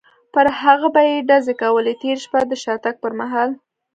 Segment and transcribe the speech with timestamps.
[0.33, 3.49] پر هغه به یې ډزې کولې، تېره شپه د شاتګ پر مهال.